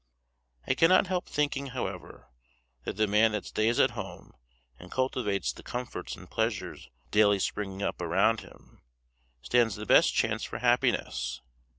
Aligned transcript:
I 0.65 0.73
cannot 0.73 1.05
help 1.05 1.29
thinking, 1.29 1.67
however, 1.67 2.31
that 2.85 2.97
the 2.97 3.05
man 3.05 3.33
that 3.33 3.45
stays 3.45 3.77
at 3.79 3.91
home, 3.91 4.33
and 4.79 4.89
cultivates 4.91 5.53
the 5.53 5.61
comforts 5.61 6.15
and 6.15 6.27
pleasures 6.27 6.89
daily 7.11 7.37
springing 7.37 7.83
up 7.83 8.01
around 8.01 8.39
him, 8.39 8.81
stands 9.43 9.75
the 9.75 9.85
best 9.85 10.11
chance 10.15 10.43
for 10.43 10.57
happiness. 10.57 11.41